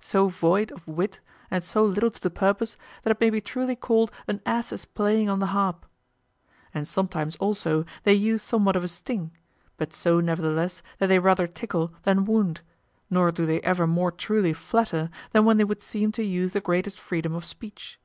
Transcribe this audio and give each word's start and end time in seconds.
so 0.00 0.26
void 0.26 0.72
of 0.72 0.88
wit 0.88 1.20
and 1.50 1.62
so 1.62 1.84
little 1.84 2.10
to 2.10 2.18
the 2.22 2.30
purpose 2.30 2.78
that 3.02 3.10
it 3.10 3.20
may 3.20 3.28
be 3.28 3.42
truly 3.42 3.76
called 3.76 4.10
an 4.26 4.40
ass's 4.46 4.86
playing 4.86 5.28
on 5.28 5.38
the 5.38 5.48
harp. 5.48 5.84
And 6.72 6.88
sometimes 6.88 7.36
also 7.36 7.84
they 8.04 8.14
use 8.14 8.42
somewhat 8.42 8.74
of 8.74 8.84
a 8.84 8.88
sting, 8.88 9.32
but 9.76 9.92
so 9.92 10.18
nevertheless 10.18 10.82
that 10.96 11.08
they 11.08 11.18
rather 11.18 11.46
tickle 11.46 11.92
than 12.04 12.24
wound; 12.24 12.62
nor 13.10 13.30
do 13.30 13.44
they 13.44 13.60
ever 13.60 13.86
more 13.86 14.10
truly 14.10 14.54
flatter 14.54 15.10
than 15.32 15.44
when 15.44 15.58
they 15.58 15.64
would 15.64 15.82
seem 15.82 16.10
to 16.12 16.24
use 16.24 16.54
the 16.54 16.62
greatest 16.62 16.98
freedom 16.98 17.34
of 17.34 17.44
speech. 17.44 18.00